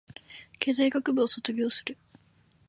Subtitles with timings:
[0.57, 1.95] 経済学部を卒業する